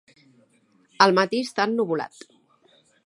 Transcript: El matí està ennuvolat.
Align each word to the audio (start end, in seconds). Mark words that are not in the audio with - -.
El 1.05 1.13
matí 1.19 1.41
està 1.49 1.67
ennuvolat. 1.73 2.21